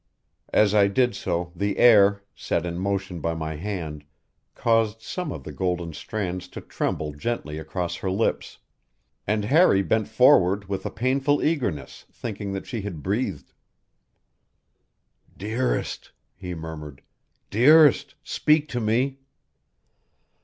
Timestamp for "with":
10.67-10.87